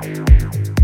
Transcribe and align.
Tchau, 0.00 0.24
tchau, 0.38 0.77